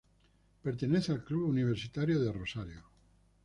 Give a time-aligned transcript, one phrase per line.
[0.63, 2.83] Pertenece al Club Universitario de Rosario.